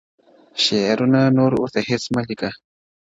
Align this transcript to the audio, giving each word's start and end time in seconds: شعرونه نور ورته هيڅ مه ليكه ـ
شعرونه 0.63 1.21
نور 1.37 1.51
ورته 1.57 1.79
هيڅ 1.89 2.03
مه 2.13 2.21
ليكه 2.27 2.49
ـ 2.53 2.57